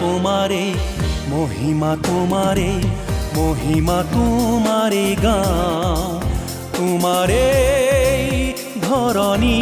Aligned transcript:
তোমারে 0.00 0.64
মহিমা 1.30 1.92
তোমারে 2.06 2.70
মহিমা 3.36 3.98
তোমারে 4.14 5.06
গাও 5.22 6.20
তোমারে 6.76 7.48
ধরণী 8.82 9.58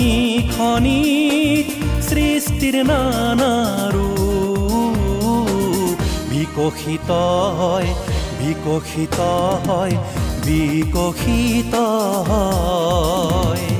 খনি 0.57 1.01
সৃষ্টির 2.09 2.77
নানারূপ 2.91 4.27
বিকশিত 6.31 7.11
হয় 7.59 7.91
বিকশিত 8.41 9.19
হয় 9.67 9.95
বিকশিত 10.47 11.75
হয়। 12.29 13.76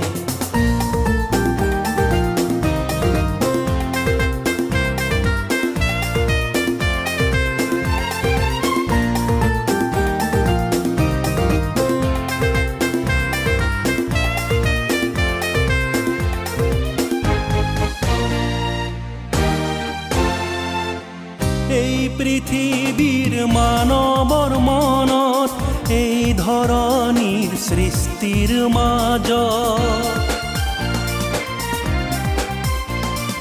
মানৱৰ 23.55 24.53
মনত 24.69 25.51
এই 25.91 26.33
ধৰণীৰ 26.39 27.51
সৃষ্টিৰ 27.67 28.51
মাজত। 28.77 29.81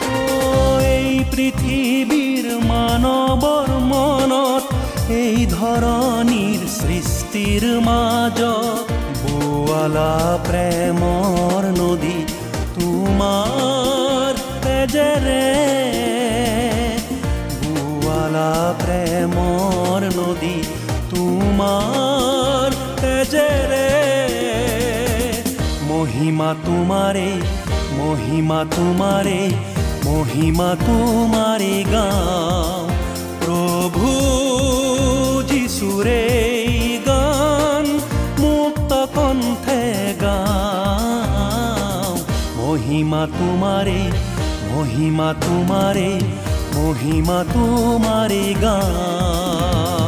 অ, 0.10 0.20
এই 0.96 1.10
পৃথিৱীৰ 1.34 2.46
মানৱৰ 2.72 3.70
মনত 3.92 4.64
এই 5.22 5.36
ধৰণীৰ 5.52 6.62
সৃষ্টিৰ 6.80 7.64
মাজত 7.88 8.88
বোৱালা 9.24 10.14
প্ৰেমৰ 10.48 11.62
নদী 11.80 12.20
তোমাৰ 12.76 14.34
তেজেৰে। 14.64 15.44
বুৱালা 17.62 18.52
প্ৰেমৰ 18.86 20.02
নদী 20.16 20.58
তোমাৰ 21.12 22.74
তেজেৰে 23.00 23.88
মহিমা 25.90 26.50
তোমাৰে 26.66 27.30
মহিমা 28.00 28.60
তোমাৰে 28.76 29.40
মহিমা 30.06 30.70
তোমাৰে 30.82 31.74
গাওঁ। 31.94 32.84
প্ৰভু 33.42 34.12
যিচুৰে 35.50 36.22
গান 37.10 37.86
মুক্ত 38.44 38.92
কণ্ঠে 39.18 39.84
গাওঁ। 40.24 42.14
মহিমা 42.60 43.24
তোমাৰে 43.38 44.00
মহিমা 44.72 45.30
তোমাৰে 45.46 46.10
মহিমা 46.86 47.38
তোমাৰে 47.50 48.44
গাওঁ 48.62 50.05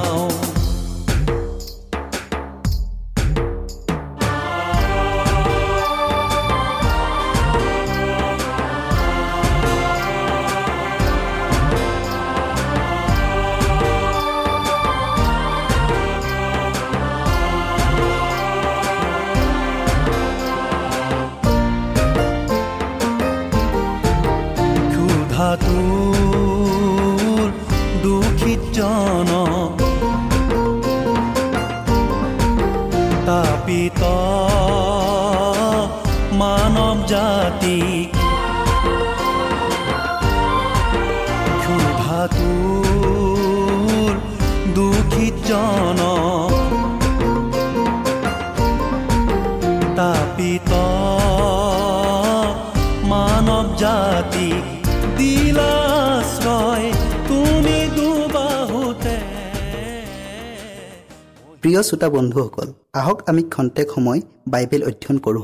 প্ৰিয় 61.61 61.81
শ্ৰোতা 61.87 62.07
বন্ধুসকল 62.15 62.67
আহক 62.99 63.17
আমি 63.29 63.41
খন্তেক 63.53 63.87
সময় 63.95 64.19
বাইবেল 64.53 64.81
অধ্যয়ন 64.89 65.17
কৰোঁ 65.25 65.43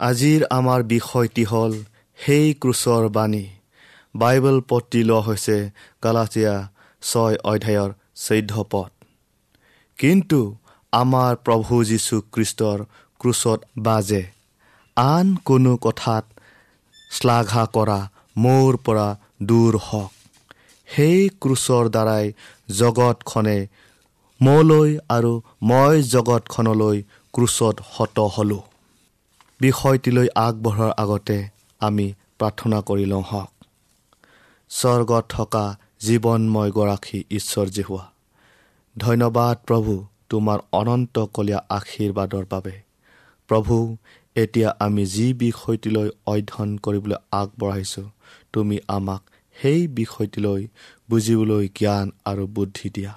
আজিৰ 0.00 0.40
আমাৰ 0.58 0.80
বিষয়টি 0.94 1.44
হ'ল 1.50 1.72
সেই 2.18 2.46
ক্ৰুচৰ 2.62 3.02
বাণী। 3.16 3.44
বাইবেল 4.14 4.56
পত্ৰি 4.70 5.00
লোৱা 5.08 5.20
হৈছে 5.26 5.56
গালাচিয়া 6.04 6.54
ছয় 7.02 7.36
অধ্যায়ৰ 7.52 7.90
চৈধ্য 8.24 8.54
পদ। 8.72 8.90
কিন্তু 9.98 10.40
আমাৰ 10.92 11.32
প্ৰভু 11.46 11.74
যীশু 11.90 12.16
খ্ৰীষ্টৰ 12.34 12.78
ক্ৰুচত 13.20 13.60
বাজে। 13.86 14.22
আন 14.96 15.26
কোনো 15.44 15.72
কথাত 15.86 16.24
শ্লাঘা 17.10 17.64
কৰা 17.76 18.00
মোৰ 18.36 18.76
পৰা 18.76 19.16
দূৰ 19.42 19.76
হওক। 19.76 20.10
সেই 20.88 21.28
ক্ৰুচৰ 21.28 21.88
দ্বাৰাই 21.88 22.32
জগতখনে 22.68 23.66
মোলৈ 24.40 24.98
আৰু 25.08 25.42
মই 25.62 26.02
জগতখনলৈ 26.02 27.02
ক্ৰুচত 27.34 27.76
হত 27.92 28.18
হ'লোঁ। 28.20 28.62
বিষয়টিলৈ 29.60 30.28
আগবঢ়াৰ 30.36 30.90
আগতে 30.96 31.48
আমি 31.80 32.14
প্ৰাৰ্থনা 32.38 32.80
কৰি 32.80 33.04
লওঁ 33.04 33.22
হওক। 33.22 33.50
স্বৰ্গত 34.70 35.24
থকা 35.28 35.76
জীৱনময় 36.00 36.70
গৰাকী 36.70 37.24
ঈশ্বৰজী 37.30 37.82
হোৱা 37.82 38.12
ধন্যবাদ 38.96 39.56
প্ৰভু 39.66 40.04
তোমাৰ 40.28 40.58
অনন্তকলীয়া 40.72 41.60
আশীৰ্বাদৰ 41.68 42.44
বাবে। 42.50 42.80
প্ৰভু 43.48 43.96
এতিয়া 44.36 44.70
আমি 44.80 45.06
যি 45.06 45.34
বিষয়টিলৈ 45.34 46.08
অধ্যয়ন 46.26 46.78
কৰিবলৈ 46.78 47.16
আগবঢ়াইছোঁ 47.32 48.08
তুমি 48.52 48.76
আমাক 48.88 49.22
সেই 49.56 49.86
বিষয়টিলৈ 49.86 50.66
বুজিবলৈ 51.10 51.68
জ্ঞান 51.68 52.10
আৰু 52.24 52.46
বুদ্ধি 52.46 52.88
দিয়া। 52.94 53.12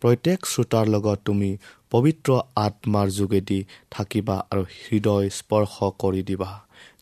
প্ৰত্যেক 0.00 0.46
শ্ৰোতাৰ 0.46 0.86
লগত 0.86 1.18
তুমি 1.24 1.50
পবিত্ৰ 1.90 2.40
আত্মাৰ 2.56 3.08
যোগেদি 3.10 3.64
থাকিবা 3.90 4.36
আৰু 4.50 4.62
হৃদয় 4.62 5.30
স্পৰ্শ 5.30 5.74
কৰি 5.98 6.22
দিবা। 6.22 6.50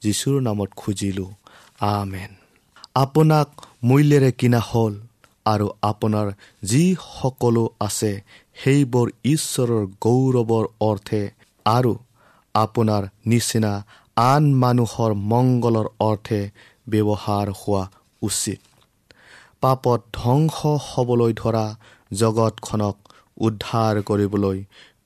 যীশুৰ 0.02 0.40
নামত 0.40 0.70
খুজিলোঁ 0.76 1.30
আমেন। 1.80 2.30
আপোনাক 2.94 3.48
মূল্যেৰে 3.84 4.32
কিনা 4.32 4.60
হ'ল 4.60 4.94
আৰু 5.44 5.66
আপোনাৰ 5.82 6.26
যি 6.64 6.84
সকলো 7.22 7.64
আছে 7.80 8.12
সেইবোৰ 8.54 9.10
ঈশ্বৰৰ 9.24 9.86
গৌৰৱৰ 10.00 10.66
অৰ্থে 10.80 11.22
আৰু 11.64 11.92
আপোনাৰ 12.54 13.02
নিচিনা 13.26 13.72
আন 14.16 14.54
মানুহৰ 14.54 15.14
মংগলৰ 15.14 15.86
অৰ্থে 16.00 16.40
ব্যৱহাৰ 16.88 17.46
হোৱা 17.50 17.82
উচিত। 18.22 18.60
পাপত 19.60 20.00
ধ্বংস 20.12 20.56
হ'বলৈ 20.88 21.32
ধৰা 21.32 21.66
জগতখনক 22.12 22.96
উদ্ধাৰ 23.36 24.02
কৰিবলৈ 24.02 24.58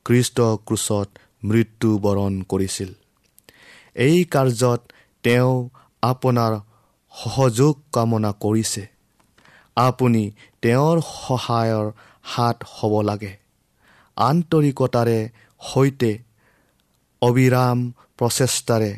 কৃষ্ট 0.04 0.40
ক্ৰুচত 0.40 1.08
মৃত্যুবৰণ 1.44 2.42
কৰিছিল। 2.42 2.90
এই 3.96 4.24
কাৰ্যত 4.24 4.80
তেওঁ 5.24 5.54
আপোনাৰ 6.02 6.52
সহযোগ 7.14 7.74
কামনা 7.92 8.32
কৰিছে। 8.40 8.82
আপুনি 9.76 10.22
তেওঁৰ 10.62 10.96
সহায়ৰ 11.00 11.86
হাত 12.22 12.56
হ'ব 12.72 12.94
লাগে। 13.00 13.32
আন্তৰিকতাৰে 14.16 15.18
সৈতে 15.60 16.10
অবিৰাম 17.22 17.78
প্ৰচেষ্টাৰে 18.18 18.92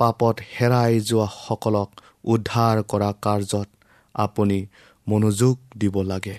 পাপত 0.00 0.36
হেৰাই 0.54 0.92
যোৱাসকলক 1.00 1.88
উদ্ধাৰ 2.24 2.76
কৰা 2.82 3.10
কাৰ্যত 3.22 3.68
আপুনি 4.14 4.58
মনোযোগ 5.06 5.56
দিব 5.78 5.94
লাগে। 6.02 6.36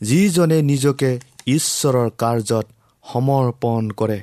যিজনে 0.00 0.58
নিজকে 0.62 1.10
ঈশ্বৰৰ 1.46 2.08
কাৰ্যত 2.18 2.66
সমৰ্পণ 3.04 3.82
কৰে 3.90 4.20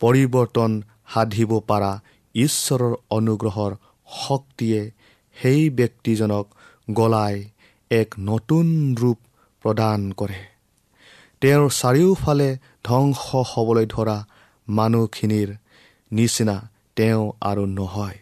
পৰিৱৰ্তন 0.00 0.72
সাধিব 1.14 1.50
পৰা 1.60 1.92
ঈশ্বৰৰ 2.34 2.94
অনুগ্ৰহৰ 3.10 3.72
শক্তিয়ে 4.08 4.82
সেই 5.36 5.62
ব্যক্তিজনক 5.70 6.46
গলাই 6.90 7.36
এক 7.90 8.08
নতুন 8.18 8.66
ৰূপ 8.94 9.18
প্ৰদান 9.64 10.00
কৰে। 10.12 10.40
তেওঁৰ 11.42 11.70
চাৰিওফালে 11.70 12.48
ধ্বংস 12.84 13.22
হ'বলৈ 13.52 13.86
ধৰা 13.86 14.16
মানুহখিনিৰ 14.68 15.48
নিচিনা 16.12 16.70
তেওঁ 16.96 17.32
আৰু 17.40 17.66
নহয়। 17.66 18.18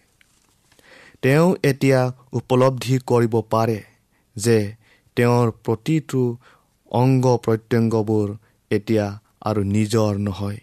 তেওঁ 1.23 1.57
এতিয়া 1.63 2.13
উপলব্ধি 2.33 2.99
কৰিব 3.07 3.41
পাৰে 3.41 3.85
যে 4.37 4.75
তেওঁৰ 5.17 5.51
প্ৰতিটো 5.65 6.37
অংগ 6.91 7.37
প্ৰত্যংগবোৰ 7.37 8.37
এতিয়া 8.71 9.07
আৰু 9.43 9.63
নিজৰ 9.63 10.19
নহয়। 10.19 10.59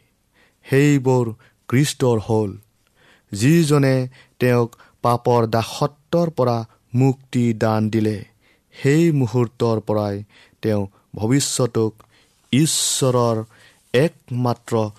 সেইবোৰ 0.69 1.33
কৃষ্টৰ 1.67 2.17
হ'ল 2.19 2.51
যিজনে 3.31 4.07
তেওঁক 4.39 4.75
পাপৰ 5.01 5.47
দাসত্বৰ 5.47 6.29
পৰা 6.29 6.57
মুক্তি 6.93 7.53
দান 7.53 7.89
দিলে। 7.89 8.25
সেই 8.75 9.11
মুহূৰ্তৰ 9.11 9.79
পৰাই 9.79 10.23
তেওঁ 10.61 10.87
ভৱিষ্যতক 11.15 11.93
ঈশ্বৰৰ 12.53 13.43
একমাত্ৰ 13.93 14.89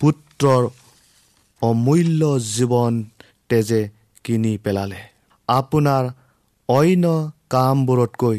পুত্ৰৰ 0.00 0.68
অমূল্য 1.62 2.22
জীৱন 2.54 2.94
তেজে 3.48 3.82
কিনি 4.24 4.52
পেলালে। 4.64 5.00
আপোনাৰ 5.48 6.04
অন্য 6.68 7.04
কামবোৰতকৈ 7.50 8.38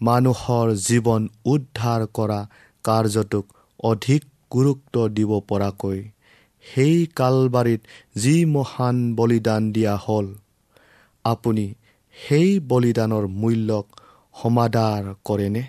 মানুহৰ 0.00 0.66
জীৱন 0.86 1.22
উদ্ধাৰ 1.44 2.00
কৰা 2.14 2.40
কাৰ্যটোক 2.84 3.46
অধিক 3.84 4.22
গুৰুত্ব 4.50 5.08
দিব 5.08 5.30
পৰাকৈ 5.48 5.98
সেই 6.64 6.96
কালবাৰীত 7.16 7.80
যি 8.14 8.36
মহান 8.44 8.96
বলিদান 9.14 9.62
দিয়া 9.72 9.94
হ'ল 9.96 10.26
আপুনি 11.24 11.66
সেই 12.16 12.50
বলিদানৰ 12.60 13.24
মূল্যক 13.40 13.86
সমাদাৰ 14.42 15.02
কৰেনে? 15.24 15.62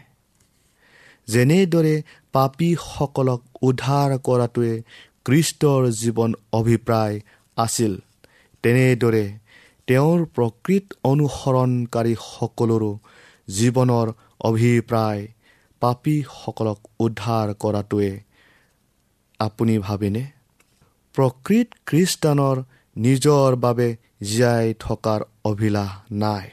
যেনেদৰে 1.27 1.95
পাপীসকলক 2.33 3.42
উদ্ধাৰ 3.62 4.09
কৰাটোৱে 4.18 4.74
কৃষ্টৰ 5.25 5.81
জীৱন 5.91 6.31
অভিপ্ৰায় 6.53 7.18
আছিল। 7.57 7.94
তেনেদৰে 8.63 9.25
তেওঁৰ 9.88 10.19
প্ৰকৃত 10.35 10.85
অনুসৰণকাৰী 11.03 12.15
সকলৰো 12.38 12.91
জীৱনৰ 13.50 14.07
অভিপ্ৰায় 14.39 15.21
পাপীসকলক 15.81 16.79
উদ্ধাৰ 17.00 17.47
কৰাটোৱে। 17.53 18.12
আপুনি 19.39 19.75
ভাবেনে? 19.77 20.23
প্ৰকৃত 21.15 21.68
খ্ৰীষ্টানৰ 21.85 22.57
নিজৰ 22.95 23.56
বাবে 23.56 23.88
জীয়াই 24.21 24.73
থকাৰ 24.79 25.21
অভিলাষ 25.45 25.91
নাই। 26.12 26.47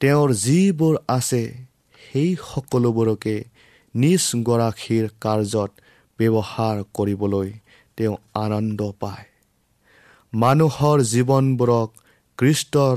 তেওঁৰ 0.00 0.28
যিবোৰ 0.34 0.94
আছে 1.08 1.42
সেই 1.98 2.30
সকলোবোৰকে 2.42 3.36
নিজ 3.94 4.24
গৰাকীৰ 4.48 5.04
কাৰ্যত 5.20 5.70
ব্যৱহাৰ 6.18 6.76
কৰিবলৈ 6.94 7.48
তেওঁ 7.98 8.16
আনন্দ 8.34 8.80
পায়। 9.00 9.26
মানুহৰ 10.32 10.98
জীৱনবোৰক 11.12 11.90
কৃষ্টৰ 12.38 12.96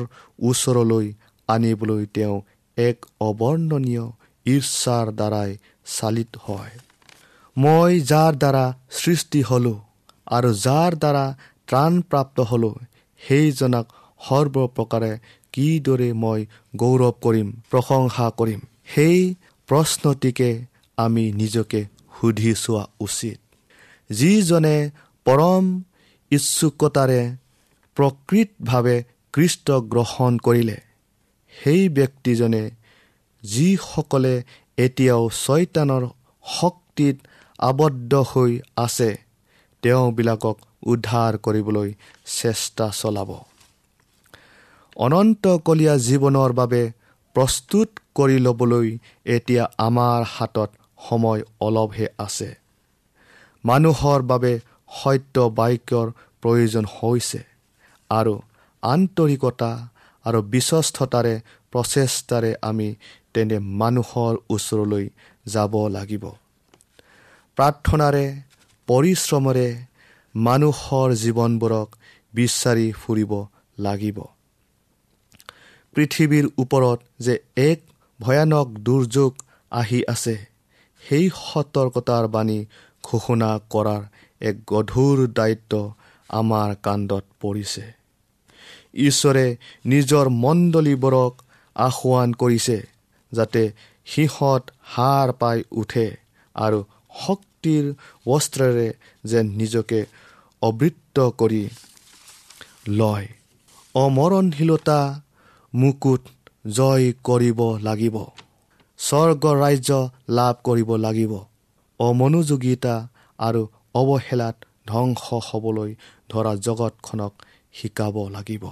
ওচৰলৈ 0.49 1.07
আনিবলৈ 1.49 2.03
তেওঁ 2.15 2.37
এক 2.77 2.97
অৱৰ্ণনীয় 3.27 4.05
ঈৰ্ষাৰ 4.45 5.07
দ্বাৰাই 5.19 5.51
চালিত 5.95 6.31
হয়। 6.45 6.73
মই 7.57 7.91
যাৰ 8.11 8.33
দ্বাৰা 8.41 8.65
সৃষ্টি 8.99 9.41
হ'লোঁ 9.41 9.79
আৰু 10.27 10.49
যাৰ 10.65 10.91
দ্বাৰা 11.03 11.25
ত্ৰাণপ্ৰাপ্ত 11.67 12.37
হ'লোঁ 12.49 12.75
সেইজনাক 13.21 13.87
সৰ্বপ্ৰকাৰে 14.21 15.11
কিদৰে 15.53 16.09
মই 16.23 16.39
গৌৰৱ 16.75 17.13
কৰিম 17.25 17.47
প্ৰশংসা 17.71 18.27
কৰিম 18.39 18.61
সেই 18.93 19.19
প্ৰশ্নটিকে 19.69 20.51
আমি 20.97 21.25
নিজকে 21.31 21.81
সুধি 22.17 22.51
চোৱা 22.63 22.83
উচিত। 22.99 23.40
যিজনে 24.11 24.91
পৰম 25.25 25.83
ইচ্ছুকতাৰে 26.31 27.21
প্ৰকৃতভাৱে 27.95 29.03
কৃষ্ট 29.33 29.71
গ্ৰহণ 29.71 30.37
কৰিলে 30.37 30.77
সেই 31.53 31.89
ব্যক্তিজনে 31.89 32.63
যিসকলে 33.43 34.43
এতিয়াও 34.77 35.29
ছয়তানৰ 35.29 36.03
শক্তিত 36.45 37.17
আবদ্ধ 37.59 38.13
হৈ 38.31 38.59
আছে 38.75 39.09
তেওঁবিলাকক 39.83 40.57
উদ্ধাৰ 40.83 41.37
কৰিবলৈ 41.37 41.89
চেষ্টা 42.25 42.87
চলাব। 42.93 43.29
অনন্তকলীয়া 44.95 45.95
জীৱনৰ 45.97 46.51
বাবে 46.53 46.81
প্ৰস্তুত 47.35 47.89
কৰি 48.15 48.37
ল'বলৈ 48.39 48.87
এতিয়া 49.25 49.63
আমাৰ 49.77 50.19
হাতত 50.29 50.69
সময় 51.09 51.41
অলপহে 51.59 52.07
আছে। 52.17 52.60
মানুহৰ 53.63 54.19
বাবে 54.21 54.53
সত্য 54.91 55.35
বাক্যৰ 55.59 56.07
প্ৰয়োজন 56.41 56.85
হৈছে 56.95 57.39
আৰু 58.09 58.33
আন্তৰিকতা 58.83 59.71
আৰু 60.25 60.39
বিশ্বস্ততাৰে 60.53 61.35
প্ৰচেষ্টাৰে 61.71 62.51
আমি 62.61 62.87
তেনে 63.33 63.57
মানুহৰ 63.81 64.33
ওচৰলৈ 64.49 65.05
যাব 65.45 65.73
লাগিব। 65.87 66.23
প্ৰাৰ্থনাৰে 67.57 68.25
পৰিশ্ৰমেৰে 68.87 69.67
মানুহৰ 70.35 71.09
জীৱনবোৰক 71.13 71.87
বিচাৰি 72.33 72.87
ফুৰিব 72.91 73.31
লাগিব। 73.77 74.17
পৃথিৱীৰ 75.95 76.45
ওপৰত 76.57 76.99
যে 77.19 77.33
এক 77.57 77.79
ভয়ানক 78.19 78.67
দুৰ্যোগ 78.79 79.31
আহি 79.71 79.99
আছে 80.07 80.35
সেই 81.01 81.25
সতৰ্কতাৰ 81.29 82.27
বাণী 82.27 82.59
ঘোষণা 83.03 83.59
কৰাৰ 83.69 84.01
এক 84.41 84.55
গধুৰ 84.67 85.27
দায়িত্ব 85.27 85.93
আমাৰ 86.29 86.75
কাণ্ডত 86.83 87.23
পৰিছে। 87.41 87.83
ঈশ্বৰে 88.93 89.57
নিজৰ 89.85 90.29
মণ্ডলীবোৰক 90.29 91.41
আহ্বান 91.75 92.33
কৰিছে 92.33 92.77
যাতে 93.31 93.71
সিহঁত 94.05 94.63
হাৰ 94.83 95.31
পাই 95.31 95.63
উঠে 95.71 96.17
আৰু 96.55 96.83
শক্তিৰ 97.27 97.93
বস্ত্ৰেৰে 98.27 98.93
যেন 99.23 99.45
নিজকে 99.47 100.05
অবৃত্ত 100.61 101.29
কৰি 101.37 101.69
লয়। 102.87 103.27
অমৰণশীলতা 103.95 105.21
মুকুট 105.73 106.21
জয় 106.67 107.13
কৰিব 107.23 107.59
লাগিব। 107.81 108.17
স্বৰ্গ 108.97 109.43
ৰাজ্য 109.53 110.09
লাভ 110.29 110.55
কৰিব 110.63 110.95
লাগিব। 110.95 111.50
অমনোযোগিতা 112.07 112.95
আৰু 113.39 113.61
অৱহেলাত 113.93 114.55
ধ্বংস 114.87 115.25
হ'বলৈ 115.47 115.91
ধৰা 116.29 116.53
জগতখনক 116.55 117.33
শিকাব 117.73 118.15
লাগিব। 118.27 118.63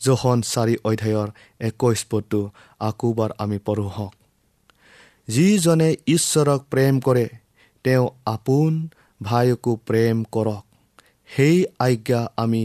জোখন 0.00 0.38
চাৰি 0.42 0.74
অধ্যায়ৰ 0.84 1.28
একৈছ 1.60 2.00
পদটো 2.10 2.40
আকোবাৰ 2.80 3.30
আমি 3.38 3.58
পঢ়ো 3.58 3.88
হওক। 3.88 4.14
যিজনে 5.28 5.88
ঈশ্বৰক 6.06 6.60
প্ৰেম 6.70 6.94
কৰে 7.00 7.26
তেওঁ 7.84 8.06
আপোন 8.26 8.72
ভাইকো 9.22 9.72
প্ৰেম 9.86 10.16
কৰক। 10.32 10.64
সেই 11.30 11.56
আজ্ঞা 11.78 12.20
আমি 12.36 12.62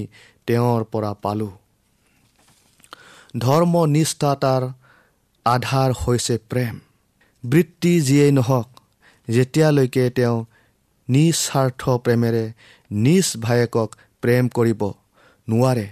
তেওঁৰ 0.48 0.82
পৰা 0.92 1.12
পালোঁ। 1.24 1.54
ধৰ্মনিষ্ঠাতাৰ 3.38 4.64
আধাৰ 5.46 5.92
হৈছে 6.02 6.36
প্ৰেম। 6.50 6.76
বৃত্তি 7.44 7.94
যিয়েই 8.02 8.32
নহওক 8.32 8.70
যেতিয়ালৈকে 9.34 10.06
তেওঁ 10.18 10.38
নিস্বাৰ্থ 11.10 11.82
প্ৰেমেৰে 12.06 12.46
নিজ 13.04 13.28
ভায়েকক 13.46 13.90
প্ৰেম 14.24 14.46
কৰিব 14.58 14.82
নোৱাৰে 15.48 15.88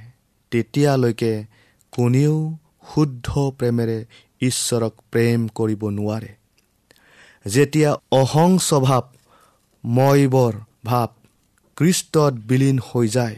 তেতিয়ালৈকে 0.51 1.33
কোনেও 1.93 2.35
শুদ্ধ 2.91 3.27
প্ৰেমেৰে 3.59 3.99
ঈশ্বৰক 4.41 4.93
প্ৰেম 5.13 5.39
কৰিব 5.57 5.81
নোৱাৰে। 5.97 6.31
যেতিয়া 7.45 7.91
অহং 8.21 8.51
স্বভাৱ 8.59 9.03
ময়বৰ 9.83 10.53
ভাৱ 10.85 11.09
কৃষ্টত 11.77 12.33
বিলীন 12.49 12.77
হৈ 12.87 13.07
যায় 13.07 13.37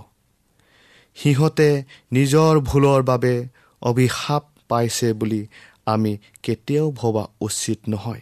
সিহঁতে 1.16 1.68
নিজৰ 2.12 2.60
ভুলৰ 2.60 3.02
বাবে 3.02 3.34
অভিশাপ 3.82 4.42
পাইছে 4.68 5.12
বুলি 5.12 5.46
আমি 5.86 6.12
কেতিয়াও 6.42 6.90
ভবা 6.90 7.24
উচিত 7.40 7.78
নহয়। 7.88 8.20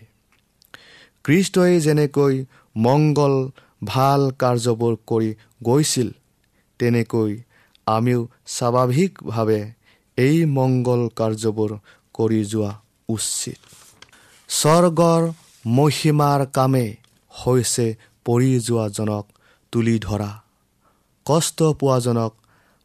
কৃষ্টই 1.24 1.80
যেনেকৈ 1.80 2.44
মংগল 2.76 3.34
ভাল 3.84 4.30
কাৰ্যবোৰ 4.38 4.94
কৰি 5.06 5.34
গৈছিল 5.62 6.08
তেনেকৈ 6.80 7.32
আমিও 7.86 8.20
স্বাভাৱিকভাৱে 8.46 9.60
এই 10.18 10.44
মংগল 10.46 11.02
কাৰ্যবোৰ 11.16 11.70
কৰি 12.14 12.40
যোৱা 12.44 12.72
উচিত। 13.08 13.58
স্বৰ্গৰ 14.48 15.22
মহিমাৰ 15.66 16.40
কামেই 16.46 16.90
হৈছে 17.30 17.86
পৰি 18.24 18.50
যোৱাজনক 18.60 19.24
তুলি 19.72 19.98
ধৰা 19.98 20.30
কষ্ট 21.26 21.58
পোৱাজনক 21.62 22.32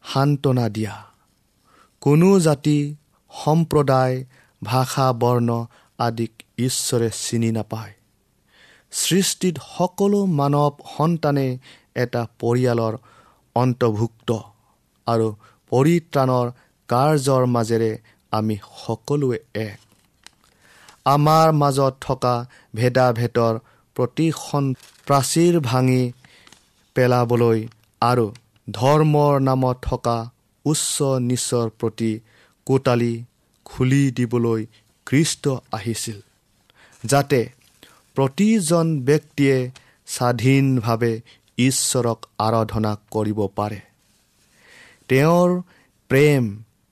সান্তনা 0.04 0.68
দিয়া। 0.68 0.94
কোনো 2.00 2.30
জাতি 2.38 2.78
সম্প্ৰদায় 3.30 4.16
ভাষা 4.72 5.06
বৰ্ণ 5.22 5.50
আদিক 5.98 6.32
ঈশ্বৰে 6.58 7.08
চিনি 7.22 7.50
নাপায়। 7.52 7.92
সৃষ্টিত 8.92 9.56
সকলো 9.68 10.20
মানৱ 10.38 10.74
সন্তানে 10.94 11.46
এটা 12.02 12.22
পৰিয়ালৰ 12.40 12.94
অন্তৰ্ভুক্ত 13.56 14.30
আৰু 15.06 15.28
পৰিত্ৰাণৰ 15.72 16.46
কাৰ্যৰ 16.88 17.42
মাজেৰে 17.54 17.92
আমি 18.32 18.56
সকলোৱে 18.82 19.38
এক। 19.60 19.78
আমাৰ 21.06 21.46
মাজত 21.60 21.94
থকা 22.00 22.34
ভেদাভেদৰ 22.74 23.54
প্ৰতিখন 23.96 24.64
প্ৰাচীৰ 25.06 25.54
ভাঙি 25.60 26.02
পেলাবলৈ 26.96 27.58
আৰু 28.02 28.26
ধৰ্মৰ 28.68 29.34
নামত 29.40 29.76
থকা 29.82 30.16
উচ্চ 30.64 30.94
নিচৰ 31.28 31.66
প্ৰতি 31.78 32.12
কোটালি 32.66 33.14
খুলি 33.66 34.02
দিবলৈ 34.10 34.62
খ্ৰীষ্ট 35.06 35.44
আহিছিল 35.72 36.18
যাতে 37.04 37.40
প্ৰতিজন 38.16 38.86
ব্যক্তিয়ে 39.00 39.56
স্বাধীনভাৱে 40.06 41.12
ঈশ্বৰক 41.58 42.18
আৰাধনা 42.38 42.92
কৰিব 43.10 43.38
পাৰে। 43.58 43.80
তেওঁৰ 45.08 45.50
প্ৰেম 46.10 46.44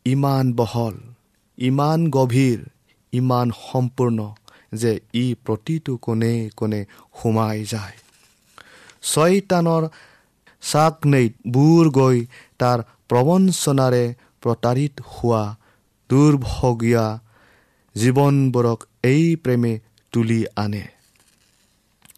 ইমান 0.07 0.47
বহল 0.53 0.97
ইমান 1.59 2.01
গভীৰ 2.11 2.59
ইমান 3.13 3.47
সম্পূৰ্ণ 3.67 4.19
যে 4.75 4.93
ই 5.15 5.25
প্ৰতিটো 5.45 5.93
কোণে 5.97 6.35
কোণে 6.57 6.81
সোমাই 7.19 7.59
যায়। 7.65 7.97
ছয়তানৰ 9.03 9.83
চাকনৈত 10.63 11.33
বুৰ 11.51 11.85
গৈ 11.91 12.19
তাৰ 12.59 12.79
প্ৰবঞ্চনাৰে 13.09 14.05
প্ৰতাৰিত 14.43 14.95
হোৱা 15.13 15.45
দুৰ্ভগীয়া 16.15 17.07
জীৱনবোৰক 17.97 18.81
এই 19.03 19.25
প্ৰেমে 19.37 19.73
তুলি 20.13 20.41
আনে। 20.57 20.85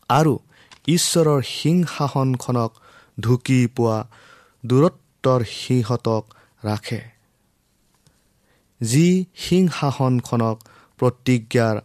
আৰু 0.08 0.34
ঈশ্বৰৰ 0.86 1.40
সিংহাসনখনক 1.42 2.70
ঢুকি 3.20 3.60
পোৱা 3.76 3.98
দূৰত্বৰ 4.64 5.40
সিহঁতক 5.52 6.24
ৰাখে। 6.64 7.00
যি 8.80 9.06
সিংহাসনখনক 9.36 10.56
প্ৰতিজ্ঞাৰ 11.00 11.76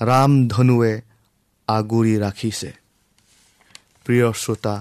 ৰামধনুৱে 0.00 0.94
আগুৰি 1.68 2.14
ৰাখিছে। 2.18 2.70
প্ৰিয় 4.04 4.26
শ্ৰোতা 4.32 4.74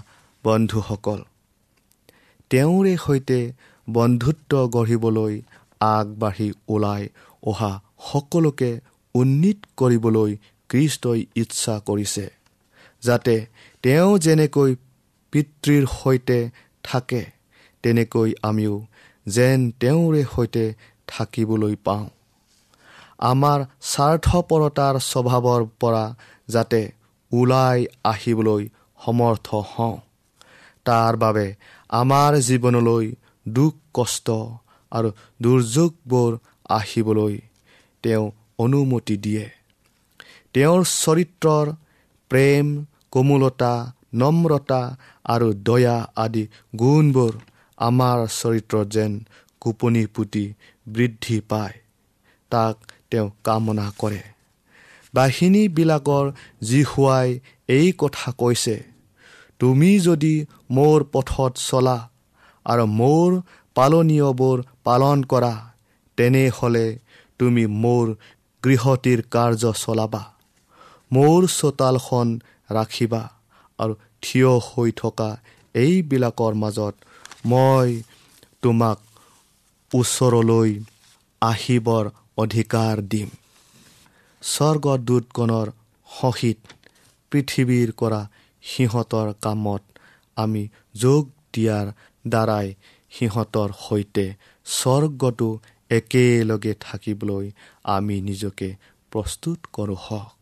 বন্ধুসকল 0.44 1.20
তেওঁৰে 2.52 2.94
সৈতে 2.98 3.40
বন্ধুত্ব 3.88 4.52
গঢ়িবলৈ 4.68 5.36
আগবাঢ়ি 5.82 6.50
ওলাই 6.70 7.04
অহা 7.44 7.72
সকলোকে 8.12 8.72
উন্নীত 9.16 9.60
কৰিবলৈ 9.78 10.32
কৃষ্টই 10.70 11.20
ইচ্ছা 11.36 11.76
কৰিছে 11.88 12.26
যাতে 13.04 13.36
তেওঁ 13.84 14.12
যেনেকৈ 14.18 14.72
পিতৃৰ 15.34 15.84
সৈতে 15.94 16.40
থাকে 16.84 17.24
তেনেকৈ 17.84 18.30
আমিও 18.44 18.76
যেন 19.28 19.72
তেওঁৰে 19.80 20.24
সৈতে 20.36 20.66
থাকিবলৈ 21.08 21.76
পাওঁ। 21.76 22.06
আমাৰ 23.20 23.60
স্বাৰ্থপৰতাৰ 23.82 24.96
স্বভাৱৰ 25.00 25.62
পৰা 25.80 26.06
যাতে 26.48 26.82
ওলাই 27.32 27.86
আহিবলৈ 28.04 28.64
সমৰ্থ 29.06 29.48
হওঁ 29.72 29.98
তাৰ 30.86 31.14
বাবে 31.18 31.48
আমাৰ 31.90 32.32
জীৱনলৈ 32.40 33.06
দুখ 33.48 33.74
কষ্ট 33.94 34.28
আৰু 34.92 35.10
দুৰ্যোগবোৰ 35.42 36.32
আহিবলৈ 36.70 37.36
তেওঁ 38.04 38.26
অনুমতি 38.60 39.16
দিয়ে। 39.18 39.46
তেওঁৰ 40.54 40.82
চৰিত্ৰৰ 41.04 41.66
প্ৰেম 42.32 42.66
কোমলতা 43.12 43.74
নম্ৰতা 44.14 44.82
আৰু 45.26 45.48
দয়া 45.54 45.98
আদি 46.16 46.44
গুণবোৰ 46.76 47.34
আমাৰ 47.78 48.18
চৰিত্ৰত 48.42 48.88
যেন 48.88 49.12
কোপনি 49.62 50.04
পুতি 50.06 50.46
বৃদ্ধি 50.88 51.38
পায় 51.50 51.76
তাক 52.52 52.76
তেওঁ 53.12 53.30
কামনা 53.44 53.88
কৰে। 53.98 54.22
বাহিনীবিলাকৰ 55.14 56.26
যি 56.62 56.82
হোৱাই 56.84 57.40
এই 57.68 57.88
কথা 57.98 58.32
কৈছে 58.32 58.76
তুমি 59.60 59.92
যদি 60.00 60.46
মোৰ 60.72 61.00
পথত 61.14 61.54
চলা 61.58 61.98
আৰু 62.66 62.86
মোৰ 63.00 63.30
পালনীয়বোৰ 63.78 64.58
পালন 64.88 65.18
কৰা 65.32 65.54
তেনেহ'লে 66.18 66.88
তুমি 67.40 67.64
মোৰ 67.84 68.06
গৃহটিৰ 68.64 69.20
কাৰ্য 69.34 69.74
চলাবা। 69.84 70.24
মোৰ 71.12 71.42
চোতালখন 71.58 72.28
ৰাখিবা 72.72 73.24
আৰু 73.80 73.94
থিয় 74.24 74.52
হৈ 74.68 74.90
থকা 75.02 75.30
এইবিলাকৰ 75.76 76.54
মাজত 76.64 76.96
মই 77.52 77.90
তোমাক 78.64 78.98
ওচৰলৈ 79.92 80.72
আহিবৰ 81.42 82.06
অধিকাৰ 82.38 82.96
দিম। 83.12 83.30
স্বৰ্গদূতগণৰ 84.42 85.68
সহিত 86.10 86.60
পৃথিৱীৰ 87.32 87.90
কৰা 88.02 88.22
সিহঁতৰ 88.64 89.28
কামত 89.44 89.84
আমি 90.38 90.64
যোগ 90.96 91.24
দিয়াৰ 91.54 91.88
দ্বাৰাই 92.28 92.68
সিহঁতৰ 93.20 93.70
সৈতে 93.80 94.26
স্বৰ্গটো 94.66 95.60
একেলগে 95.90 96.74
থাকিবলৈ 96.80 97.52
আমি 97.84 98.22
নিজকে 98.22 98.76
প্ৰস্তুত 99.12 99.60
কৰোঁ 99.74 99.96
হওক। 100.00 100.34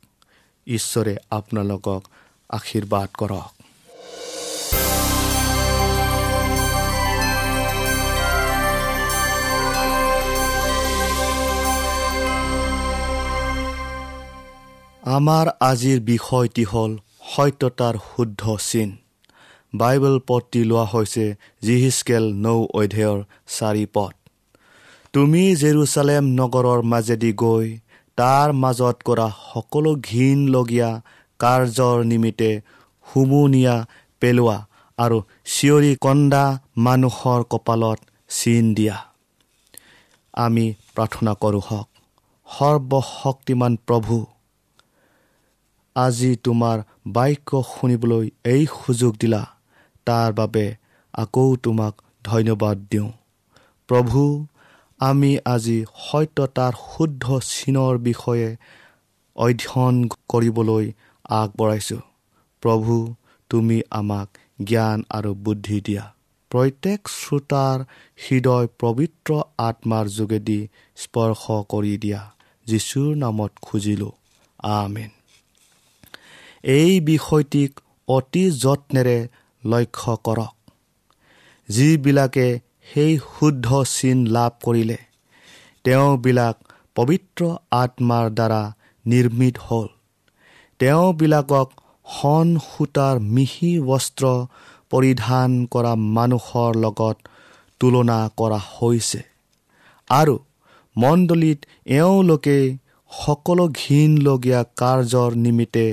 ঈশ্বৰে 0.68 1.16
আপোনালোকক 1.32 2.02
আশীৰ্বাদ 2.50 3.10
কৰক। 3.18 3.52
আমাৰ 15.04 15.48
আজিৰ 15.62 16.00
বিষয়টি 16.00 16.64
হ'ল 16.64 16.98
সত্যতাৰ 17.36 17.96
শুদ্ধ 18.08 18.56
চিন। 18.60 19.05
বাইবেল 19.78 20.16
পদটি 20.28 20.62
লোৱা 20.70 20.86
হৈছে 20.92 21.26
জিহিচকেল 21.66 22.26
নৌ 22.46 22.60
অধ্যায়ৰ 22.80 23.20
চাৰি 23.56 23.86
পদ 23.96 24.14
তুমি 25.14 25.44
জেৰুচালেম 25.62 26.24
নগৰৰ 26.40 26.80
মাজেদি 26.92 27.32
গৈ 27.42 27.68
তাৰ 28.18 28.50
মাজত 28.64 28.98
কৰা 29.08 29.28
সকলো 29.52 29.92
ঘীনলগীয়া 30.10 30.90
কাৰ্যৰ 31.40 31.98
নিমিত্তে 32.12 32.52
হুমুনিয়া 33.06 33.76
পেলোৱা 34.22 34.58
আৰু 34.98 35.18
চিঞৰি 35.54 35.92
কন্দা 36.02 36.44
মানুহৰ 36.86 37.42
কপালত 37.52 38.00
চিন 38.30 38.66
দিয়া। 38.78 38.98
আমি 40.34 40.66
প্ৰাৰ্থনা 40.96 41.34
কৰোঁ 41.44 41.64
হওক 41.68 41.88
সৰ্বশক্তিমান 42.48 43.74
প্ৰভু 43.88 44.18
আজি 45.96 46.32
তোমাৰ 46.46 46.78
বাক্য 47.08 47.50
শুনিবলৈ 47.74 48.26
এই 48.54 48.64
সুযোগ 48.78 49.14
দিলা। 49.22 49.42
তাৰ 50.06 50.34
বাবে 50.34 50.76
আকৌ 51.14 51.56
তোমাক 51.56 52.02
ধন্যবাদ 52.24 52.78
দিওঁ। 52.78 53.12
প্ৰভু 53.88 54.46
আমি 55.00 55.38
আজি 55.46 55.86
সত্যতাৰ 56.12 56.74
শুদ্ধ 56.74 57.40
চিনৰ 57.40 57.98
বিষয়ে 57.98 58.56
অধ্যয়ন 59.36 60.08
কৰিবলৈ 60.30 60.92
আগবঢ়াইছোঁ। 61.30 62.02
প্ৰভু 62.62 63.14
তুমি 63.50 63.82
আমাক 63.92 64.30
জ্ঞান 64.64 65.04
আৰু 65.10 65.34
বুদ্ধি 65.34 65.82
দিয়া। 65.82 66.14
প্ৰত্যেক 66.50 67.08
শ্ৰোতাৰ 67.08 67.80
হৃদয় 68.18 68.68
পবিত্ৰ 68.80 69.42
আত্মাৰ 69.58 70.08
যোগেদি 70.08 70.68
স্পৰ্শ 70.96 71.52
কৰি 71.70 71.98
দিয়া। 71.98 72.32
যীশুৰ 72.66 73.16
নামত 73.16 73.52
খুজিলোঁ। 73.62 74.12
আমেন। 74.60 75.10
এই 76.64 77.00
বিষয়টিক 77.00 77.80
অতি 78.08 78.52
যত্নেৰে 78.52 79.28
লক্ষ্য 79.66 80.14
কৰক। 80.24 80.54
যিবিলাকে 81.70 82.48
সেই 82.94 83.14
শুদ্ধ 83.18 83.68
চিন 83.84 84.18
লাভ 84.28 84.52
কৰিলে 84.64 84.98
তেওঁবিলাক 85.86 86.56
পবিত্ৰ 86.96 87.42
আত্মাৰ 87.72 88.26
দ্বাৰা 88.30 88.62
নিৰ্মিত 89.06 89.56
হ'ল। 89.66 89.88
তেওঁবিলাকক 90.80 91.70
সন 92.12 92.48
সূতাৰ 92.68 93.16
মিহি 93.36 93.72
বস্ত্ৰ 93.80 94.26
পৰিধান 94.90 95.50
কৰা 95.66 95.94
মানুহৰ 96.18 96.72
লগত 96.76 97.18
তুলনা 97.80 98.20
কৰা 98.38 98.60
হৈছে। 98.74 99.22
আৰু 100.10 100.36
মণ্ডলীত 100.96 101.60
এওঁলোকে 101.86 102.58
সকলো 103.12 103.66
ঘীনলগীয়া 103.70 104.62
কাৰ্যৰ 104.78 105.32
নিমিত্তে 105.36 105.86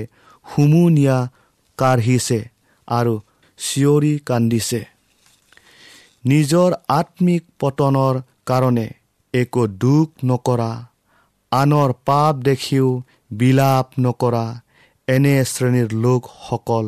হুমুনিয়া 0.45 1.17
কাঢ়িছে 1.77 2.39
আৰু 2.87 3.13
চিঞৰি 3.63 4.13
কান্দিছে। 4.27 4.81
নিজৰ 6.23 6.69
আত্মিক 6.99 7.43
পতনৰ 7.59 8.15
কাৰণে 8.49 8.87
একো 9.33 9.63
দুখ 9.83 10.07
নকৰা 10.29 10.71
আনৰ 11.51 11.89
পাপ 12.07 12.33
দেখিও 12.47 12.87
বিলাপ 13.39 13.87
নকৰা 14.05 14.45
এনে 15.07 15.35
শ্ৰেণীৰ 15.45 15.89
লোকসকল 16.03 16.85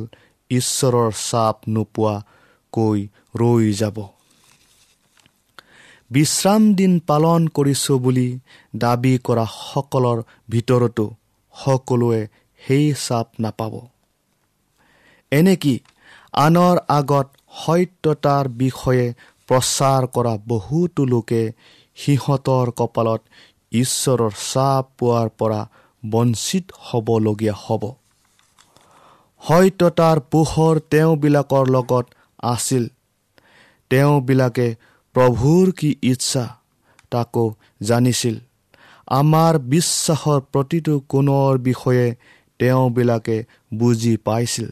ঈশ্বৰৰ 0.52 1.12
চাপ 1.22 1.56
নোপোৱাকৈ 1.74 3.00
ৰৈ 3.36 3.72
যাব। 3.82 3.98
বিশ্ৰাম 6.12 6.64
দিন 6.76 6.94
পালন 7.10 7.42
কৰিছোঁ 7.56 7.98
বুলি 8.00 8.30
দাবী 8.76 9.14
কৰা 9.28 9.46
সকলৰ 9.54 10.18
ভিতৰতো 10.50 11.06
সকলোৱে 11.56 12.22
সেই 12.62 12.86
চাপ 13.06 13.28
নাপাব। 13.40 13.74
এনেকি 15.32 15.76
আনৰ 16.36 16.78
আগত 16.88 17.28
সত্যতাৰ 17.66 18.48
বিষয়ে 18.48 19.14
প্ৰচাৰ 19.48 20.08
কৰা 20.08 20.38
বহুতো 20.48 21.06
লোকে 21.06 21.54
সিহঁতৰ 21.96 22.72
কপালত 22.72 23.22
ঈশ্বৰৰ 23.72 24.32
চাপ 24.54 24.90
পোৱাৰ 24.98 25.30
পৰা 25.30 25.62
বঞ্চিত 26.10 26.66
হ'বলগীয়া 26.80 27.54
হ'ব। 27.54 27.84
সত্যতাৰ 29.48 30.20
পোহৰ 30.20 30.80
তেওঁবিলাকৰ 30.80 31.66
লগত 31.70 32.06
আছিল। 32.44 32.88
তেওঁবিলাকে 33.90 34.76
প্ৰভুৰ 35.16 35.72
কি 35.72 35.96
ইচ্ছা 36.02 36.46
তাকো 37.12 37.54
জানিছিল। 37.82 38.36
আমাৰ 39.08 39.58
বিশ্বাসৰ 39.58 40.40
প্ৰতিটো 40.54 41.00
কোণৰ 41.00 41.58
বিষয়ে 41.58 42.16
তেওঁবিলাকে 42.60 43.44
বুজি 43.74 44.18
পাইছিল। 44.18 44.70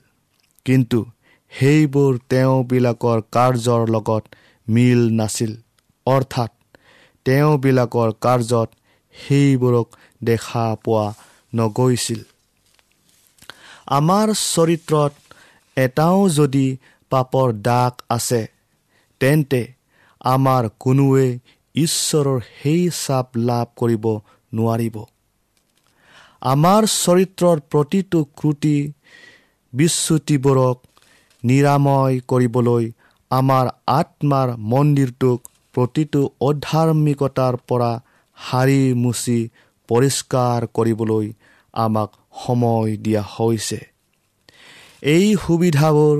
কিন্তু 0.65 1.06
সেইবোৰ 1.53 2.11
তেওঁবিলাকৰ 2.29 3.19
কাৰ্যৰ 3.31 3.81
লগত 3.89 4.23
মিল 4.67 5.01
নাছিল। 5.11 5.51
অৰ্থাৎ 6.07 6.51
তেওঁবিলাকৰ 7.25 8.09
কাৰ্যত 8.21 8.69
সেইবোৰক 9.15 9.87
দেখা 10.23 10.65
পোৱা 10.85 11.07
নগৈছিল। 11.53 12.21
আমাৰ 13.97 14.27
চৰিত্ৰত 14.43 15.13
এটাও 15.77 16.19
যদি 16.29 16.65
পাপৰ 17.11 17.47
দাগ 17.61 17.93
আছে 18.09 18.41
তেন্তে 19.21 19.61
আমাৰ 20.21 20.63
কোনোৱে 20.79 21.27
ঈশ্বৰৰ 21.75 22.39
সেই 22.61 22.81
চাপ 22.93 23.27
লাভ 23.49 23.67
কৰিব 23.75 24.05
নোৱাৰিব। 24.53 24.95
আমাৰ 26.41 26.81
চৰিত্ৰৰ 26.95 27.57
প্ৰতিটো 27.71 28.19
ক্ৰুটি 28.37 28.77
বিচ্যুতিবোৰক 29.73 30.77
নিৰাময় 31.43 32.19
কৰিবলৈ 32.27 32.84
আমাৰ 33.32 33.65
আত্মাৰ 33.88 34.49
মন্দিৰটোক 34.71 35.39
প্ৰতিটো 35.73 36.21
অধাৰ্মিকতাৰ 36.41 37.53
পৰা 37.67 37.91
সাৰি 38.38 38.82
মুচি 38.93 39.39
পৰিষ্কাৰ 39.89 40.67
কৰিবলৈ 40.67 41.25
আমাক 41.73 42.10
সময় 42.45 42.91
দিয়া 42.97 43.23
হৈছে। 43.36 43.79
এই 45.03 45.25
সুবিধাবোৰ 45.36 46.17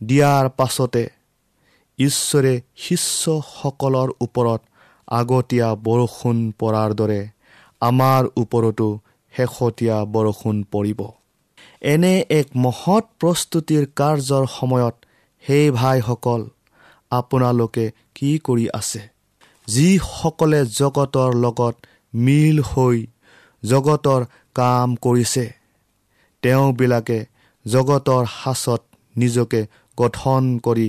দিয়াৰ 0.00 0.44
পাছতে 0.58 1.04
ঈশ্বৰে 1.98 2.54
শিষ্যসকলৰ 2.76 4.08
ওপৰত 4.20 4.60
আগতীয়া 5.08 5.68
বৰষুণ 5.86 6.38
পৰাৰ 6.58 6.90
দৰে 6.94 7.20
আমাৰ 7.80 8.22
ওপৰতো 8.36 8.88
শেহতীয়া 9.34 9.96
বৰষুণ 10.04 10.56
পৰিব। 10.72 11.00
এনে 11.84 12.12
এক 12.30 12.48
মহৎ 12.56 13.04
প্ৰস্তুতিৰ 13.20 13.84
কাৰ্যৰ 13.96 14.44
সময়ত 14.50 14.94
সেই 15.44 15.64
ভাইসকল 15.70 16.44
আপোনালোকে 17.10 17.84
কি 18.14 18.30
কৰি 18.38 18.66
আছে? 18.74 19.00
যিসকলে 19.68 20.60
জগতৰ 20.70 21.30
লগত 21.34 21.74
মিল 22.14 22.62
হৈ 22.62 22.98
জগতৰ 23.62 24.24
কাম 24.56 24.94
কৰিছে 24.96 25.44
তেওঁবিলাকে 26.42 27.18
জগতৰ 27.64 28.22
সাঁচত 28.34 28.82
নিজকে 29.16 29.60
গঠন 29.98 30.42
কৰি 30.58 30.88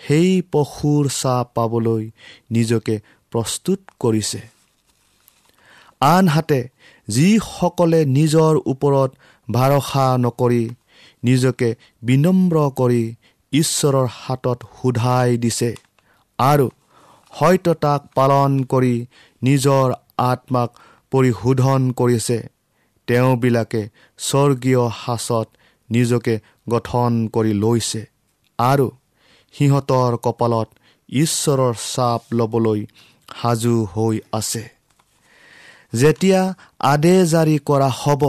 সেই 0.00 0.30
পশুৰ 0.52 1.04
চাহ 1.20 1.38
পাবলৈ 1.54 2.04
নিজকে 2.50 2.94
প্ৰস্তুত 3.32 3.80
কৰিছে। 4.00 4.40
আনহাতে 6.00 6.60
যিসকলে 7.08 8.00
নিজৰ 8.16 8.54
ওপৰত 8.66 9.10
ভৰসা 9.50 10.18
নকৰি 10.18 10.70
নিজকে 11.24 11.76
বিনম্ৰ 12.02 12.56
কৰি 12.76 13.14
ঈশ্বৰৰ 13.52 14.06
হাতত 14.10 14.58
সোধাই 14.76 15.36
দিছে। 15.36 15.74
আৰু 16.38 16.68
সত্যতাক 17.32 18.00
পালন 18.14 18.64
কৰি 18.64 19.06
নিজৰ 19.42 19.94
আত্মাক 20.18 20.70
পৰিশোধন 21.10 21.90
কৰিছে। 21.90 22.38
তেওঁবিলাকে 23.06 23.88
স্বৰ্গীয় 24.18 24.82
সাঁচত 25.04 25.48
নিজকে 25.90 26.34
গঠন 26.68 27.28
কৰি 27.32 27.52
লৈছে। 27.52 28.02
আৰু 28.58 28.90
সিহঁতৰ 29.54 30.16
কপালত 30.16 30.68
ঈশ্বৰৰ 31.08 31.74
চাপ 31.94 32.22
ল'বলৈ 32.32 32.86
সাজু 33.42 33.84
হৈ 33.84 34.20
আছে। 34.32 34.64
যেতিয়া 35.94 36.54
আদে 36.80 37.26
জাৰি 37.26 37.58
কৰা 37.58 37.88
হ'ব 37.88 38.22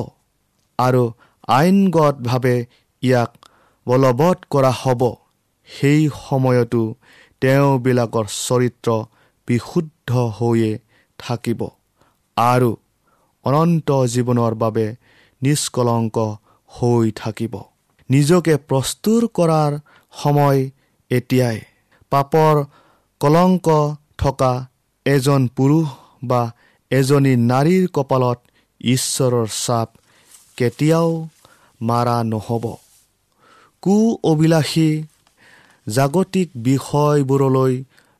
আৰু 0.79 1.03
আইনগতভাৱে 1.47 2.55
ইয়াক 3.03 3.31
বলবৎ 3.87 4.37
কৰা 4.49 4.71
হ'ব। 4.81 5.01
সেই 5.67 6.01
সময়তো 6.21 6.83
তেওঁবিলাকৰ 7.41 8.25
চৰিত্ৰ 8.37 8.89
বিশুদ্ধ 9.47 10.09
হৈয়ে 10.37 10.71
থাকিব 11.19 11.61
আৰু 12.37 12.71
অনন্ত 13.45 13.89
জীৱনৰ 14.13 14.53
বাবে 14.55 14.85
নিষ্কলংক 15.41 16.17
হৈ 16.71 17.05
থাকিব। 17.15 17.53
নিজকে 18.09 18.53
প্ৰস্তুৰ 18.69 19.21
কৰাৰ 19.37 19.71
সময় 20.13 20.59
এতিয়াই। 21.11 21.59
পাপৰ 22.11 22.55
কলংক 23.21 23.67
থকা 24.17 24.53
এজন 25.05 25.41
পুৰুষ 25.57 25.87
বা 26.23 26.41
এজনী 26.91 27.33
নাৰীৰ 27.51 27.85
কপালত 27.93 28.39
ঈশ্বৰৰ 28.81 29.47
চাপ 29.65 29.89
কেতিয়াও 30.57 31.09
মাৰা 31.81 32.17
নহ'ব। 32.23 32.65
কু 33.83 33.95
অভিলাষী 34.23 34.89
জাগতিক 35.87 36.49
বিষয়বোৰলৈ 36.57 37.73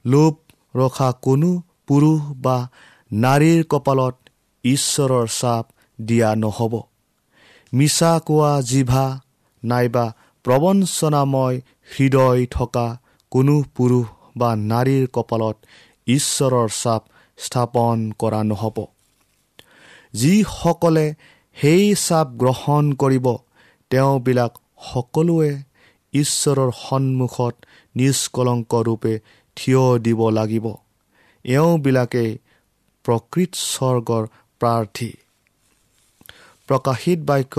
লোভ 0.06 0.34
ৰখা 0.76 1.10
কোনো 1.21 1.50
পুৰুষ 1.88 2.21
বা 2.41 2.58
নাৰীৰ 3.12 3.62
কপালত 3.63 4.15
ঈশ্বৰৰ 4.63 5.28
চাপ 5.39 5.65
দিয়া 6.00 6.30
নহ'ব। 6.36 6.74
মিছা 7.74 8.12
কোৱা 8.19 8.52
জিভা 8.62 9.08
নাইবা 9.63 10.06
প্ৰবঞ্চনাময় 10.45 11.58
হৃদয় 11.93 12.45
থকা 12.45 12.88
কোনো 13.32 13.56
পুৰুষ 13.76 14.08
বা 14.38 14.50
নাৰীৰ 14.56 15.06
কপালত 15.13 15.58
ঈশ্বৰৰ 16.08 16.69
চাপ 16.84 17.02
স্থাপন 17.38 17.98
কৰা 18.19 18.41
নহ'ব। 18.43 18.78
যিসকলে 20.13 21.06
সেই 21.62 21.96
চাপ 21.96 22.28
গ্ৰহণ 22.28 22.94
কৰিব। 22.94 23.28
তেওঁবিলাক 23.91 24.54
সকলোৱে 24.91 25.52
ঈশ্বৰৰ 26.13 26.72
সন্মুখত 26.72 27.56
নিষ্কলংকৰূপে 27.96 29.20
থিয় 29.56 30.00
দিব 30.00 30.30
লাগিব। 30.30 30.65
এওঁবিলাকেই 31.46 32.38
প্ৰকৃত 33.06 33.52
স্বৰ্গৰ 33.56 34.24
প্ৰাৰ্থী। 34.60 35.12
প্ৰকাশিত 36.68 37.20
বাক্য 37.20 37.56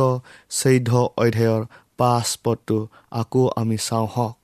চৈধ্য 0.51 0.93
অধ্যায়ৰ 1.17 1.63
পাঁচ 1.97 2.39
পদটো 2.45 2.79
আকৌ 3.11 3.49
আমি 3.57 3.77
চাওঁ 3.77 4.09
হওক। 4.17 4.37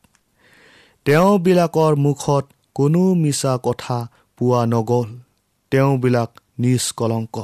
তেওঁবিলাকৰ 1.04 1.96
মুখত 1.96 2.44
কোনো 2.74 3.14
মিছা 3.14 3.58
কথা 3.62 3.98
পোৱা 4.38 4.66
নগ'ল। 4.66 5.08
তেওঁবিলাক 5.70 6.30
নিষ্কলংক। 6.58 7.36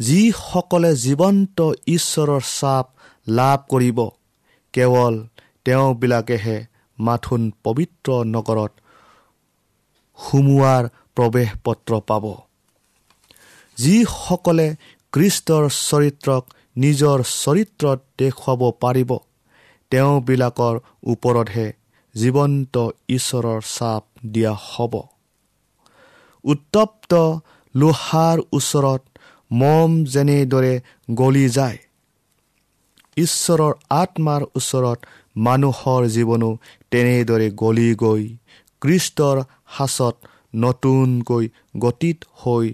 যিসকলে 0.00 0.90
জীৱন্ত 1.04 1.58
ঈশ্বৰৰ 1.86 2.42
চাপ 2.50 2.86
লাভ 3.28 3.58
কৰিব 3.68 3.98
কেৱল 4.74 5.14
তেওঁবিলাকেহে 5.64 6.58
মাথোন 6.98 7.42
পবিত্ৰ 7.64 8.08
নগৰত 8.34 8.72
সোমোৱাৰ 10.18 10.84
প্ৰৱেশ 11.16 11.50
পত্ৰ 11.64 12.00
পাব। 12.08 12.24
যিসকলে 13.78 14.66
কৃষ্টৰ 15.12 15.64
চৰিত্ৰক 15.80 16.44
নিজৰ 16.76 17.18
চৰিত্ৰত 17.34 17.98
দেখুৱাব 18.18 18.62
পাৰিব 18.80 19.10
তেওঁবিলাকৰ 19.92 20.74
ওপৰতহে 21.06 21.68
জীৱন্ত 22.14 22.74
ঈশ্বৰৰ 23.08 23.60
চাপ 23.74 24.02
দিয়া 24.32 24.54
হ'ব। 24.68 24.94
উত্তপ্ত 26.44 27.12
লোহাৰ 27.74 28.38
ওচৰত 28.52 29.02
মম 29.50 29.90
যেনেদৰে 30.04 30.74
গলি 31.10 31.46
যায়। 31.48 31.78
ঈশ্বৰৰ 33.16 33.72
আত্মাৰ 33.90 34.42
ওচৰত 34.56 34.98
মানুহৰ 35.38 36.02
জীৱনো 36.08 36.50
তেনেদৰে 36.90 37.50
গলি 37.50 37.94
গৈ 37.94 38.24
কৃষ্টৰ 38.82 39.36
সাঁচত 39.76 40.14
নতুনকৈ 40.54 41.48
গতিত 41.78 42.18
হৈ 42.36 42.66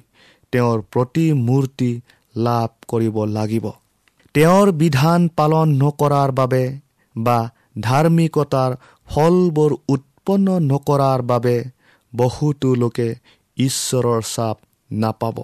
তেওঁৰ 0.52 0.78
প্ৰতিমূৰ্তি 0.92 1.90
লাভ 2.36 2.70
কৰিব 2.88 3.16
লাগিব। 3.28 3.66
তেওঁৰ 4.34 4.72
বিধান 4.72 5.28
পালন 5.36 5.68
নকৰাৰ 5.82 6.30
বাবে 6.32 6.64
বা 7.16 7.38
ধাৰ্মিকতাৰ 7.80 8.76
ফলবোৰ 9.08 9.72
উৎপন্ন 9.88 10.58
নকৰাৰ 10.60 11.22
বাবে 11.22 11.56
বহুতো 12.12 12.74
লোকে 12.74 13.08
ঈশ্বৰৰ 13.56 14.22
চাপ 14.22 14.56
নাপাব। 14.90 15.36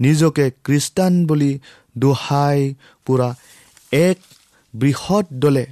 নিজকে 0.00 0.50
খ্ৰীষ্টান 0.50 1.26
বুলি 1.26 1.58
দোহাই 1.98 2.74
পুৰা 3.04 3.34
এক 3.92 4.18
বৃহৎ 4.74 5.26
দলে 5.32 5.66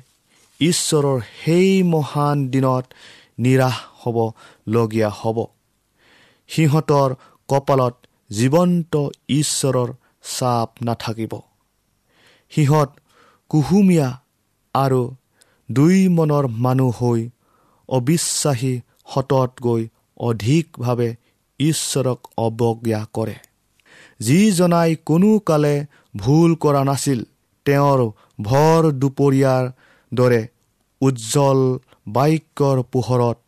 ঈশ্বৰৰ 0.60 1.20
সেই 1.44 1.82
মহান 1.82 2.48
দিনত 2.48 2.84
নিৰাশ 3.38 3.76
হ'বলগীয়া 4.00 5.10
হ'ব। 5.10 5.46
সিহঁতৰ 6.48 7.14
কপালত 7.48 7.94
জীৱন্ত 8.30 9.08
ঈশ্বৰৰ 9.28 9.92
চাপ 10.38 10.70
নাথাকিব। 10.82 11.32
সিহঁত 12.50 12.90
কুহুমীয়া 13.48 14.20
আৰু 14.74 15.14
দুই 15.72 16.08
মনৰ 16.08 16.46
মানুহ 16.46 17.02
হৈ 17.02 17.30
অবিশ্বাসী 17.88 18.80
সততকৈ 19.14 19.88
অধিকভাৱে 20.16 21.14
ঈশ্বৰক 21.60 22.18
অৱজ্ঞা 22.38 23.06
কৰে। 23.12 23.34
যিজনাই 24.26 24.90
কোনো 25.08 25.30
কালে 25.48 25.74
ভুল 26.16 26.50
কৰা 26.62 26.82
নাছিল 26.84 27.20
তেওঁৰ 27.66 28.00
ভৰ 28.42 28.82
দুপৰীয়াৰ 29.00 29.64
দৰে 30.12 30.42
উজ্জ্বল 31.00 31.60
বাক্যৰ 32.08 32.78
পোহৰত 32.92 33.38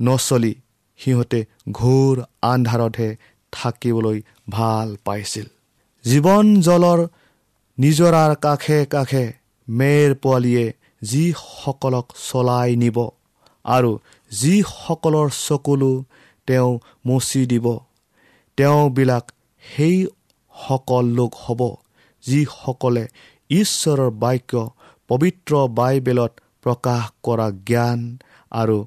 নচলি 0.00 0.54
সিহঁতে 0.98 1.40
ঘোৰ 1.72 2.14
আন্ধাৰতহে 2.52 3.10
থাকিবলৈ 3.52 4.18
ভাল 4.50 4.88
পাইছিল। 5.06 5.46
জীৱন 6.04 6.46
জলৰ 6.60 7.00
নিজৰাৰ 7.78 8.32
কাষে 8.44 8.78
কাষে 8.86 9.24
মেৰ 9.68 10.10
পোৱালীয়ে 10.22 10.66
যিসকলক 11.02 12.06
চলাই 12.28 12.70
নিব 12.82 12.98
আৰু 13.64 13.92
যিসকলৰ 14.32 15.28
চকুলো 15.38 15.92
তেওঁ 16.48 16.70
মচি 17.06 17.42
দিব 17.46 17.66
তেওঁবিলাক 18.58 19.24
সেই 19.64 19.96
সকল 20.54 21.04
লোক 21.18 21.32
হ'ব 21.44 21.60
যিসকলে 22.24 23.04
ঈশ্বৰৰ 23.50 24.10
বাক্য 24.22 24.52
পবিত্ৰ 25.10 25.52
বাইবেলত 25.78 26.32
প্ৰকাশ 26.62 27.02
কৰা 27.22 27.48
জ্ঞান 27.68 28.00
আৰু 28.52 28.78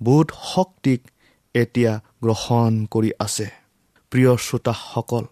বোধ 0.00 0.28
শক্তিক 0.54 1.00
এতিয়া 1.54 1.92
গ্ৰহণ 2.22 2.72
কৰি 2.86 3.10
আছে। 3.20 3.46
প্ৰিয় 4.12 4.32
শ্ৰোতাসকল 4.36 5.24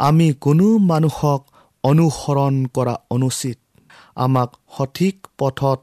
আমি 0.00 0.28
কোনো 0.44 0.66
মানুহক 0.90 1.40
অনুসৰণ 1.84 2.54
কৰা 2.74 2.94
অনুচিত। 3.10 3.58
আমাক 4.16 4.50
সঠিক 4.76 5.16
পথত 5.38 5.80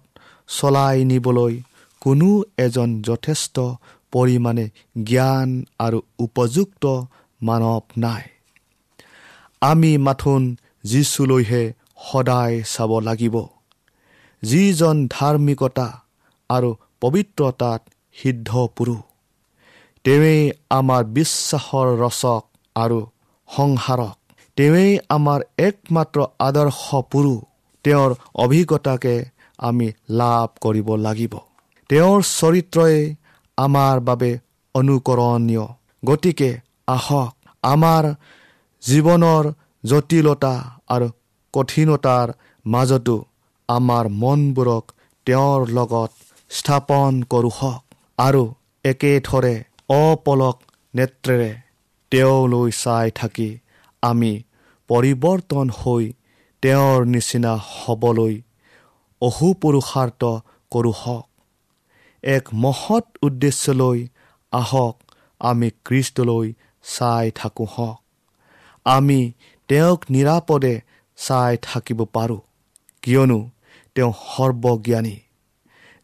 চলাই 0.49 0.97
নিবলৈ 1.05 1.53
কোনো 2.01 2.29
এজন 2.57 2.89
যথেষ্ট 3.01 3.55
পৰিমাণে 4.13 4.65
জ্ঞান 5.03 5.49
আৰু 5.79 5.99
উপযুক্ত 6.19 6.83
মানৱ 7.41 7.81
নাই। 7.97 8.23
আমি 9.61 9.97
মাথোন 9.97 10.55
যীচুলৈহে 10.83 11.73
সদায় 12.11 12.63
চাব 12.63 12.99
লাগিব। 12.99 13.35
যিজন 14.43 15.07
ধাৰ্মিকতা 15.07 15.87
আৰু 16.49 16.75
পবিত্ৰতাত 17.01 17.81
সিদ্ধ 18.13 18.67
পুৰুষ 18.75 19.01
তেৱেই 20.03 20.51
আমাৰ 20.69 21.03
বিশ্বাসৰ 21.03 21.87
ৰচক 21.97 22.43
আৰু 22.75 22.99
সংসাৰক 23.55 24.17
তেৱেই 24.57 24.99
আমাৰ 25.09 25.39
একমাত্ৰ 25.57 26.25
আদৰ্শ 26.39 26.95
পুৰুষ। 27.11 27.43
তেওঁৰ 27.83 28.15
অভিজ্ঞতাকে 28.35 29.25
আমি 29.57 29.91
লাভ 30.09 30.47
কৰিব 30.61 30.95
লাগিব। 30.95 31.33
তেওঁৰ 31.89 32.21
চৰিত্ৰই 32.21 33.15
আমাৰ 33.57 33.99
বাবে 33.99 34.39
অনুকৰণীয়। 34.75 35.65
গতিকে 36.05 36.49
আহক। 36.87 37.33
আমাৰ 37.63 38.03
জীৱনৰ 38.83 39.43
জটিলতা 39.83 40.53
আৰু 40.89 41.07
কঠিনতাৰ 41.53 42.27
মাজতো 42.65 43.17
আমাৰ 43.69 44.05
মনবোৰক 44.21 44.85
তেওঁৰ 45.27 45.61
লগত 45.69 46.11
স্থাপন 46.49 47.11
কৰোঁ 47.29 47.53
হওক। 47.59 47.81
আৰু 48.17 48.43
একেথৰে 48.85 49.55
অপলক 49.89 50.57
নেত্ৰেৰে 50.95 51.51
তেওঁলৈ 52.11 52.71
চাই 52.71 53.07
থাকি 53.11 53.49
আমি 54.03 54.33
পৰিৱৰ্তন 54.89 55.67
হৈ 55.79 56.03
তেওঁৰ 56.63 56.99
নিচিনা 57.05 57.53
হ'বলৈ 57.71 58.35
অসুপুৰুষাৰ্থ 59.21 60.21
কৰোঁ 60.71 60.95
হওক। 61.01 61.25
এক 62.23 62.45
মহৎ 62.53 63.05
উদ্দেশ্যলৈ 63.21 63.99
আহক 64.53 64.95
আমি 65.41 65.69
খ্ৰীষ্টলৈ 65.85 66.47
চাই 66.93 67.31
থাকোঁ 67.35 67.67
হওক 67.77 67.97
আমি 68.85 69.31
তেওঁক 69.67 69.99
নিৰাপদে 70.09 70.81
চাই 71.17 71.57
থাকিব 71.61 71.99
পাৰোঁ। 72.13 72.41
কিয়নো 73.01 73.39
তেওঁ 73.95 74.13
সৰ্বজ্ঞানী। 74.13 75.19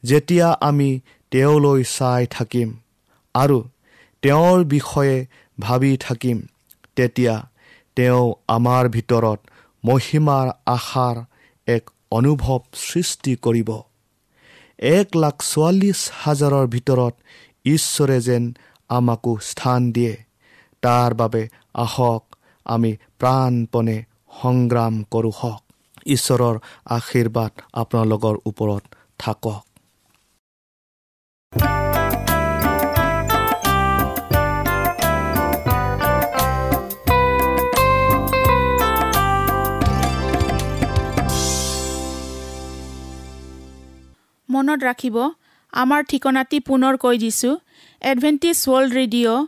যেতিয়া 0.04 0.48
আমি 0.62 1.00
তেওঁলৈ 1.32 1.84
চাই 1.84 2.28
থাকিম 2.28 2.70
আৰু 3.36 3.58
তেওঁৰ 4.22 4.64
বিষয়ে 4.66 5.26
ভাবি 5.60 5.98
থাকিম 5.98 6.38
তেতিয়া 6.96 7.36
তেওঁ 7.96 8.34
আমাৰ 8.48 8.90
ভিতৰত 8.90 9.40
মহিমাৰ 9.84 10.48
আশাৰ 10.66 11.16
এক 11.68 11.84
অনুভৱ 12.12 12.60
সৃষ্টি 12.76 13.36
কৰিব। 13.36 13.70
এক 14.80 15.08
লাখ 15.16 15.36
চৌৱাল্লিছ 15.44 16.12
হাজাৰৰ 16.16 16.66
ভিতৰত 16.68 17.14
ঈশ্বৰে 17.66 18.22
যেন 18.22 18.44
আমাকো 18.90 19.38
স্থান 19.42 19.92
দিয়ে। 19.92 20.31
তাৰ 20.84 21.10
বাবে 21.14 21.42
আহক 21.86 22.24
আমি 22.66 22.92
প্ৰাণপণে 23.20 23.98
সংগ্ৰাম 24.42 24.94
কৰোঁ 25.14 25.34
হওক। 25.40 25.62
ঈশ্বৰৰ 26.16 26.56
আশীৰ্বাদ 26.98 27.52
আপোনালোকৰ 27.82 28.36
ওপৰত 28.50 28.84
থাকক। 29.20 29.62
মনত 44.50 44.80
ৰাখিব 44.84 45.18
আমাৰ 45.74 46.02
ঠিকনাটি 46.10 46.58
পুনৰ 46.68 46.94
কৈ 47.04 47.16
দিছোঁ। 47.18 47.56
Adventist 48.02 48.58
world 48.68 48.92
radio' 49.00 49.48